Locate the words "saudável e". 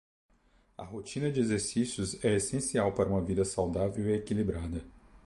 3.45-4.13